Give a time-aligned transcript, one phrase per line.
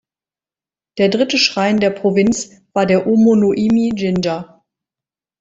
[0.97, 4.63] Der Dritte Schrein der Provinz war der Omonoimi-jinja.